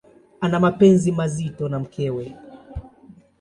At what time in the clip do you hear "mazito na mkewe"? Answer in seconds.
1.11-2.35